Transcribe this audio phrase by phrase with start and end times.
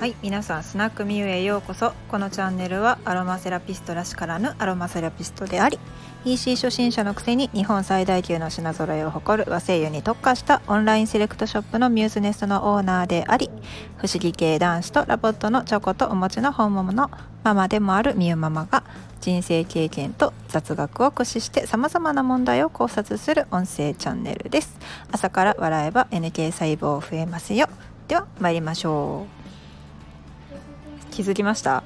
[0.00, 1.92] はい皆さんスナックミュへようこそ。
[2.08, 5.78] このチャンネルはアロマセラピストらしからぬアロマセラピストであり
[6.24, 13.50] EC 初心者のくせに日本最大級の品揃えを誇る和精油に特化したオンラインセレクトショップのミューズネストのオーナーであり
[13.98, 17.10] 不思議系男子と LOVOT のチョコとお餅の本物の
[17.44, 18.84] ママでもあるミュママが
[19.20, 24.78] 人生経験と雑学を駆使してさまざまな問題を考察する音声チャンネルです。
[25.12, 27.68] 朝から笑えば NK 細胞増えますよ。
[28.08, 29.39] では参りましょう。
[31.10, 31.82] 気づきました。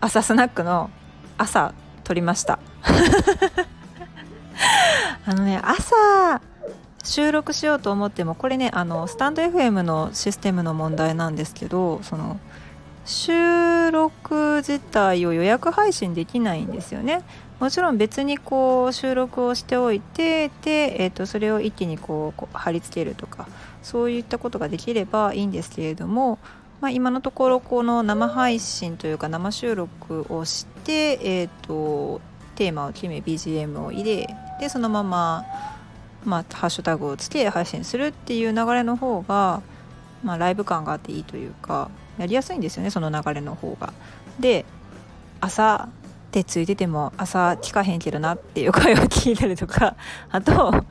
[0.00, 0.90] 朝スナックの
[1.38, 1.74] 朝
[2.04, 2.58] 撮りました。
[5.24, 6.40] あのね朝
[7.04, 12.38] 収録しようと思ってもこれねあのスタンド FM のシステムの問題なんですけどその
[13.04, 17.22] 収録自体を予約配信できないんですよね。
[17.58, 23.46] もちろん別にこう収録をしておいてで、えー、とそれを一気にこう貼り付けるとか
[23.82, 26.40] そういったことができればいいんですけれども
[26.82, 32.20] まあ、今のところこの生配信というか生収録をして、えーと、
[32.56, 34.26] テーマを決め BGM を入れ
[34.58, 35.44] でそのまま、
[36.24, 39.62] まあ、ハッシュタグをつけ配信するっていう流れの方が、
[40.24, 41.88] まあ、ライブ感があっていいというか
[42.18, 43.92] やりやすいんですよねその流れの方が。
[44.40, 44.64] で
[45.40, 49.94] 朝ってついてても朝聞かへんけどなっていう声を聞いたりとか
[50.30, 50.84] あと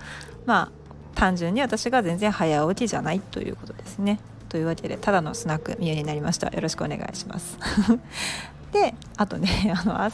[0.46, 0.72] まあ
[1.16, 4.22] 単純に私が全然早起きじゃないということですね。
[4.52, 6.50] というわけでただのスナックミュになりました。
[6.50, 7.58] よろしくお願いします。
[8.74, 10.12] であとね あの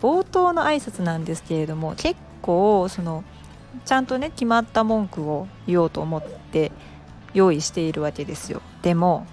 [0.00, 3.24] 冒頭の挨拶なんですけれども結構その
[3.84, 6.70] ちゃんとね決まった文句を言おうと思って
[7.34, 8.62] 用意しているわけですよ。
[8.82, 9.26] でも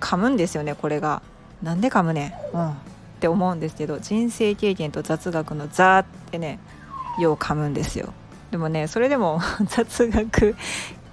[0.00, 1.22] 噛むんですよねこれが。
[1.62, 2.74] なんで噛むねん、うん、っ
[3.20, 6.58] て思うんですけど人生経験と雑学の「ザー」ってね
[7.18, 8.12] よう噛むんですよ。
[8.50, 10.54] でもねそれでも 雑学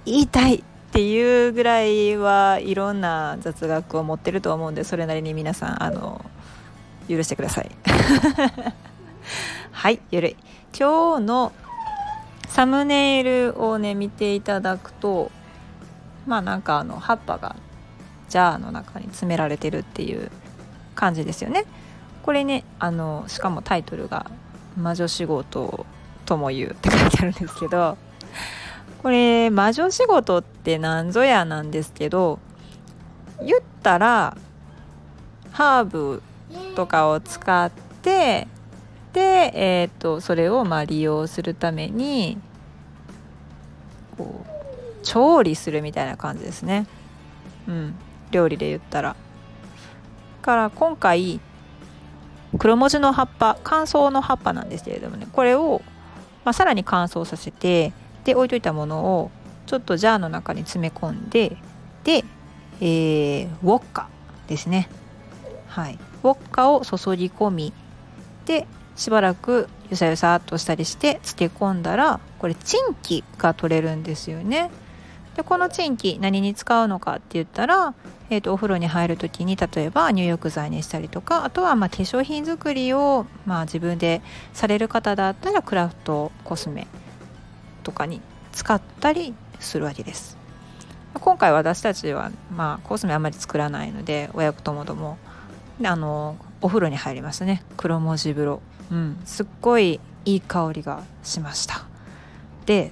[0.04, 0.62] 言いたい
[0.96, 6.24] っていうぐらいはいろんな雑学を持ってると思うんでそれなりに皆さんあの
[7.06, 7.70] 許してください。
[9.72, 10.36] はいゆるい。
[10.72, 11.52] 今日の
[12.48, 15.30] サムネイルをね見ていただくと
[16.26, 17.56] まあなんかあの葉っぱが
[18.30, 20.30] ジャーの中に詰められてるっていう
[20.94, 21.66] 感じですよね。
[22.22, 24.30] これねあのしかもタイトルが
[24.80, 25.84] 「魔女仕事
[26.24, 27.98] とも言う」って書いてあるんですけど
[29.06, 32.40] これ魔女仕事って何ぞやなんですけど
[33.40, 34.36] 言ったら
[35.52, 36.24] ハーブ
[36.74, 37.70] とかを使っ
[38.02, 38.48] て
[39.12, 39.20] で、
[39.54, 42.36] えーと、それをまあ利用するために
[44.18, 46.88] こう調理するみたいな感じですね。
[47.68, 47.94] うん、
[48.32, 49.14] 料理で言ったら。
[50.42, 51.38] から今回
[52.58, 55.80] 黒文字の葉っぱ乾燥の葉っぱなんですけれどもねこれを、
[56.44, 57.92] まあ、さらに乾燥させて
[58.26, 59.30] で置いといたものを
[59.66, 61.56] ちょっとジャーの中に詰め込んで
[62.02, 62.24] で、
[62.80, 64.08] えー、ウォッカ
[64.48, 64.88] ですね。
[65.68, 65.98] はい。
[66.22, 67.72] ウォッカを注ぎ込み
[68.44, 68.66] で
[68.96, 74.70] しばらくゆさゆさっとしたりして漬け込んだらこれチンキが取れるんですよね。
[75.36, 77.94] でこのチンキ何に使うのかって言ったら、
[78.30, 84.22] えーと、お風呂に入る時に例えば入浴剤にしたりとかあとはま化粧品作りを、まあ、自分で
[84.54, 86.86] される方だったらクラフトコスメ
[87.86, 88.20] とかに
[88.50, 90.36] 使ったりするわけです。
[91.14, 95.18] 今回私たちは、まあ、コスメあんまり作らないので親子ともども
[95.82, 97.62] あのお風呂に入りますね。
[97.76, 98.60] 黒文字風呂、
[98.90, 101.84] うん、すっごいいい香りがしました。
[102.66, 102.90] で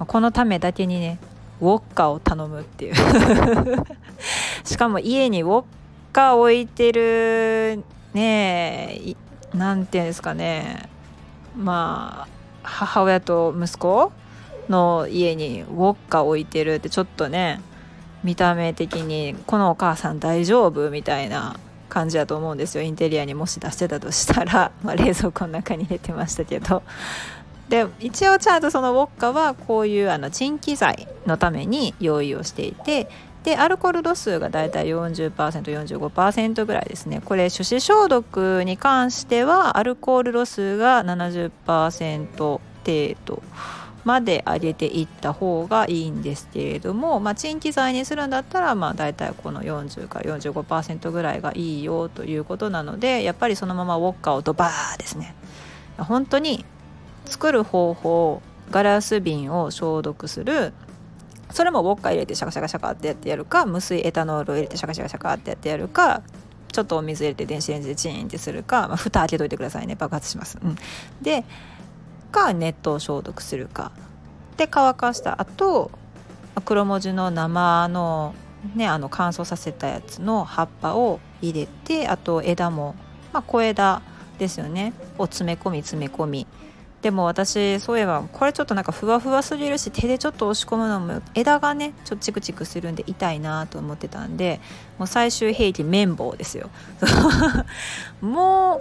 [0.00, 1.20] このためだけにね
[1.60, 2.94] ウォッカを頼むっていう。
[4.66, 5.64] しかも家にウォッ
[6.12, 10.88] カ置いてるねえなんていうんですかね。
[11.56, 12.28] まあ
[12.64, 14.10] 母親と息子
[14.68, 17.60] の家にウォッカ置いてるってちょっとね
[18.24, 21.56] 見た目的にこのお母さん大丈夫みたいな
[21.88, 22.84] 感じだと思うんですよ。
[22.84, 26.82] インテリアにもし出してたとしたら、 まあ、冷蔵庫の中に入れてましたけど。
[27.68, 33.08] で一応ちゃんとそのウォッカはこういうあのチン機材のために用意をしていて
[33.44, 37.22] でアルコール度数がだいたい 40%45% ぐらいですね。
[37.24, 42.60] これ手指消毒に関してはアルコール度数が70%程
[43.24, 43.42] 度。
[44.04, 55.34] まで上げていった方がいいんですけれども、まあ、賃機材にするんだったら、まあ、大体この40から45%ぐらいがいいよということなのでやっぱりそのままウォッカをドバーですね。
[55.98, 56.64] 本当に
[57.26, 60.72] 作る方法ガラス瓶を消毒する。
[61.50, 66.22] それもウォッカ入れてシャカシャカシャカってやってやるか無水エタノールを入れてシャカシャカシャカってやってやるか
[66.72, 69.94] ちょっとお水入れて電子レンジでチーンってするか、まあ、蓋開けといてくださいね。
[69.94, 70.58] 爆発します。
[70.62, 70.76] うん、
[71.20, 71.44] で
[72.32, 73.92] か熱湯消毒するか。
[74.56, 75.90] で乾かした後
[76.64, 78.34] 黒文字の生の
[78.74, 82.94] ねあの乾燥させたやつの葉っぱを入れてあと枝も、
[83.32, 84.02] まあ、小枝
[84.38, 84.92] ですよね。
[85.18, 86.46] を詰め込み詰め込み。
[87.02, 94.60] でも私そういえばこれちょっとなんかふわふわすぎるし手でちょっと押し込むのも枝がねちょっとチクチクするんで痛いなと思ってたんで
[94.98, 96.70] もう最終兵器綿棒ですよ。
[98.22, 98.80] もう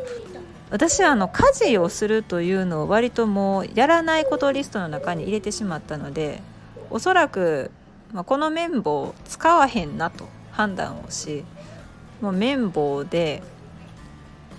[0.72, 6.42] 私はあの家事をするというのを割ともうやらないことリストの中に入れてしまったので
[6.90, 7.72] おそらく、
[8.14, 11.44] まあ、この綿棒使わへんなと判断をし
[12.22, 13.44] もう綿棒で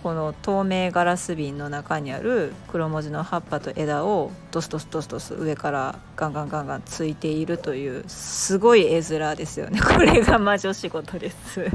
[0.03, 9.81] この透明ガラス瓶の中にある黒文字の葉っぱと枝をドスドスドスドス上からガンガンガンガンついているというすごい絵面ですよね。
[9.81, 11.71] これが魔女仕事です。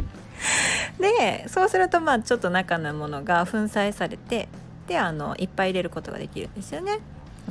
[0.99, 4.47] でそうするとまあちょっと中のものが粉砕されて
[4.87, 6.99] であのいっぱい入れることができるんですよね。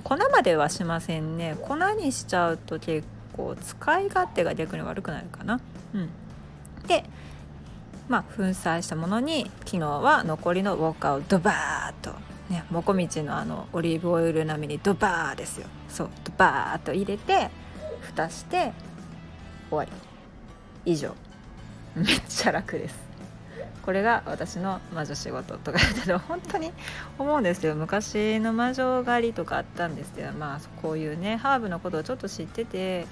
[0.04, 1.56] 粉まではしませんね。
[1.60, 3.06] 粉にしちゃうと結
[3.36, 5.60] 構使い勝手が逆に悪くなるかな。
[5.94, 6.08] うん。
[6.86, 7.04] で
[8.08, 12.12] まあ、粉砕したものに昨日は残りのウォッカーをドバーッと
[12.48, 15.66] ねもこみちのあのオリーブオイル並みにドバーですよ。
[15.88, 17.50] そうドバーッと入れて
[18.00, 18.72] 蓋して
[19.70, 19.90] 終わり。
[20.84, 21.14] 以上。
[21.96, 23.05] めっちゃ楽です。
[23.86, 25.78] これが私の魔女仕事とか
[26.26, 26.72] 本当に
[27.20, 33.06] 思うんですよ昔の魔女狩りとかあったんですけどまあこういうねハーブのことをちょっと知ってて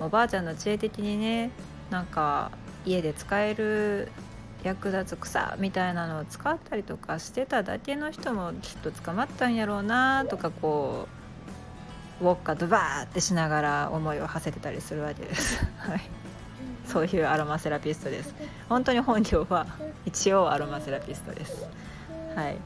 [0.00, 1.50] おばあちゃんの知恵的にね
[1.90, 2.50] なんか
[2.86, 4.08] 家で使える
[4.62, 11.06] 役立つ草みたいなのを使ったりとかしてただけの人もきっと捕まったんやろうなとかこ
[12.22, 15.62] うウォッカドバーってしながら思いを馳せてたりするわけです。
[15.78, 16.00] はい
[16.86, 18.34] そういうアロマセラピストです。
[18.68, 19.66] 本当に本業は
[20.06, 21.66] 一応アロマセラピストです。
[22.34, 22.56] はい。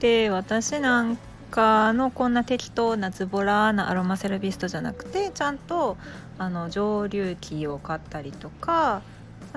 [0.00, 1.18] で私なん
[1.50, 5.96] かのこんな適当なズボラなアロマセラピストじゃなくてちゃんと
[6.38, 9.02] あの蒸留器を買ったりとか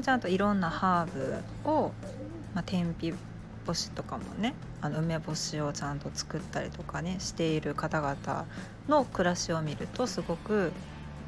[0.02, 1.92] ちゃんといろんなハーブを、
[2.54, 3.14] まあ、天日
[3.66, 8.46] 干しとかもねあの梅干しをちゃんと作ったりとかねしている方々
[8.88, 10.72] の暮らしを見るとすごく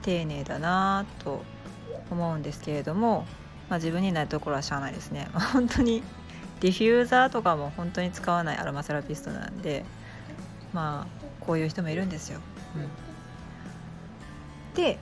[0.01, 1.43] 丁寧だなと
[2.09, 3.25] 思うんですけれども、
[3.69, 5.29] まあ、自分にないところはしゃあないですね。
[5.53, 6.03] 本当に
[6.59, 9.83] ディフューザーとかも本当に使わないアロマセラピストなんで
[10.73, 12.39] まあこういう人もいるんですよ。
[12.75, 14.97] うん、で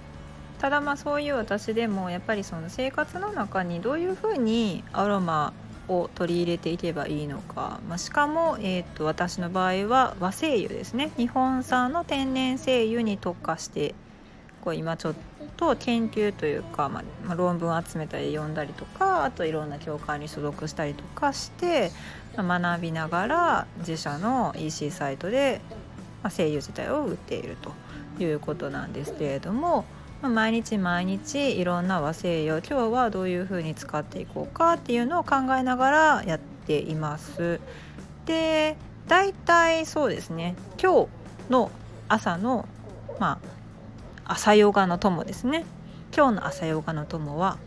[0.60, 5.54] ただまあそういう私でもやっぱりその生活の中にどういうふうにアロマ
[5.90, 11.12] を取り入れていけばいいのか、まあ、しかも、えーと、私の場合は和精油ですね。
[11.18, 13.96] 日本産の天然精油に特化して
[14.64, 15.16] こう今ちょっ
[15.58, 21.92] と研究というか、まあ、論文集めたり読んだりとかあといろんな教会に所属したりとかして、
[22.38, 25.62] 学びながら自社の EC サイトで、
[26.24, 27.58] まあ、精油自体を売っている
[28.18, 29.86] ということなんですけれども。
[30.22, 37.62] 毎日毎日いろんな和製油今日はどういうふうに使っていこうかっていうのを考えながらやっています。
[38.26, 38.76] で
[39.08, 41.08] 大体そうですね今日
[41.50, 41.72] の
[42.10, 42.68] 朝の
[43.18, 43.59] まあ
[44.30, 45.66] 朝ヨガの友ですね。
[46.16, 47.58] 今日の朝ヨガの友は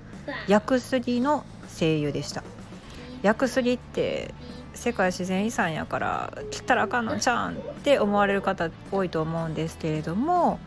[0.47, 2.45] 薬杉の精油でした。
[3.25, 4.33] 薬杉って
[4.73, 10.61] 世界自然遺産やから切ったらあかんのちゃんって思われる方多いと思うんですけれども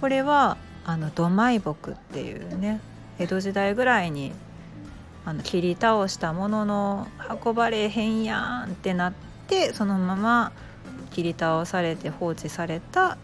[0.00, 0.56] これは
[0.86, 2.80] あの土埋木っていうね
[3.18, 4.32] 江戸時代ぐらいに
[5.26, 7.08] あの切り倒したものの
[7.44, 9.12] 運ばれへんやんってなっ
[9.46, 10.52] てそのまま
[11.10, 13.18] 切り倒されて放置された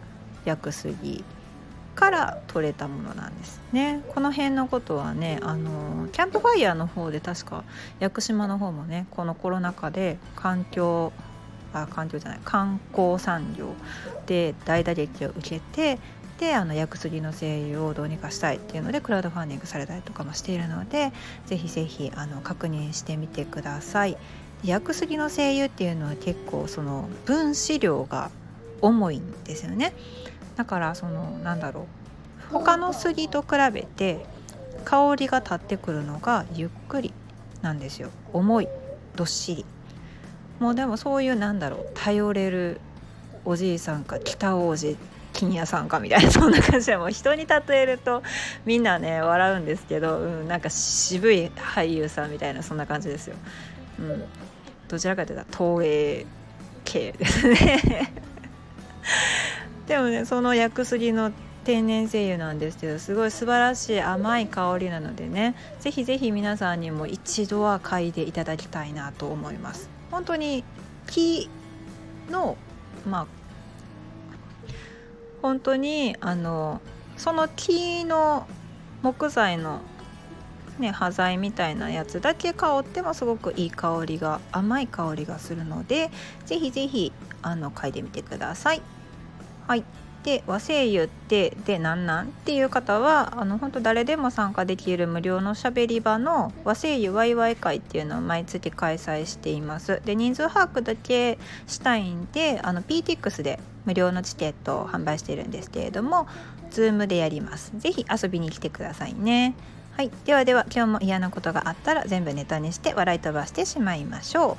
[0.45, 1.23] 薬杉
[1.99, 7.65] から取れたものなんですねこの辺のことはねあのキャンプファイヤーの方で確か
[7.99, 11.11] 屋久島の方もねこのコロナ禍で環境
[11.73, 13.73] あ環境じゃない観光産業
[14.27, 15.99] で大打撃を受けて
[16.39, 21.11] であの薬杉の声優をどうにかしたいっていうのでクラウドファンディングされたりとかもしているので
[21.47, 24.17] ぜひぜひあの確認してみてください。
[24.63, 28.29] 薬杉の声優っていうのは結構その分子量が
[28.81, 29.93] 重いんですよね
[30.59, 31.87] だからそのなんだろ
[32.51, 32.51] う。
[32.51, 34.25] 他の杉と比べて
[34.83, 37.13] 香りが立ってくるのがゆっくり
[37.61, 38.09] なんですよ。
[38.33, 38.67] 重い
[39.15, 39.65] どっしり。
[40.59, 42.81] もうでもそういうなんだろう頼れる
[43.45, 44.97] おじいさんか北王子
[45.31, 48.21] 金屋さんかみたいな そんな感じでもう人に例えると
[48.65, 53.37] みんなね笑うんですけど、うん、なんか渋い俳優さんみたいなそんな感じですよ。
[53.97, 54.23] うん、
[54.89, 56.25] どちらかというと東映
[56.83, 58.11] 系ですね。
[59.89, 61.31] でもねその薬杉の
[61.63, 70.63] 天然精油なんですけどすごい素晴らしい甘い香りなのでねぜひぜひ皆さんにも一度は嗅いでいただきたいなと思います本当に
[71.07, 71.49] 木
[72.29, 72.55] の
[73.07, 73.27] まあ
[75.41, 76.81] 本当にあの
[77.17, 78.47] その木の
[79.01, 79.81] 木材の
[80.77, 86.11] ね端材みたいなやつだけ香ってもすごくいい香りが甘い香りがするので
[86.45, 88.98] ぜひぜひあの嗅いでみてください。
[89.69, 89.83] はい。
[90.23, 92.25] で和声優ってでなんなん？
[92.25, 100.01] っていう方はあの本当誰でも参加できる無料のしゃべり場の和声優ワイワイ会っていうのを毎月開催しています。
[100.03, 106.25] で人数把握だけしたいんであの PTX で無料のチケットを販売してるんですけれども
[106.71, 107.71] Zoom でやります。
[107.77, 109.53] 是非遊びに来てくださいね。
[109.95, 110.09] はい。
[110.25, 114.57] ではでは今日も嫌なことがあったら全部ネタにして笑い飛ばしてしまいましょ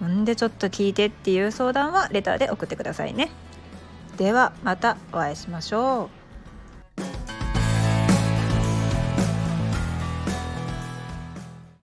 [0.00, 0.04] う。
[0.06, 3.28] んでちょっと聞いてっていう相談はレターで送ってくださいね。
[4.16, 6.15] ではまたお会いしましょう。